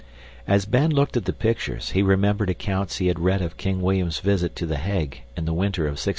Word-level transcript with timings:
As 0.47 0.65
Ben 0.65 0.89
looked 0.89 1.15
at 1.15 1.25
the 1.25 1.31
pictures 1.31 1.91
he 1.91 2.01
remembered 2.01 2.49
accounts 2.49 2.97
he 2.97 3.05
had 3.05 3.19
read 3.19 3.39
of 3.43 3.55
King 3.55 3.81
William's 3.83 4.17
visit 4.17 4.55
to 4.55 4.65
The 4.65 4.77
Hague 4.77 5.21
in 5.37 5.45
the 5.45 5.53
winter 5.53 5.83
of 5.83 5.91
1691. 5.91 6.09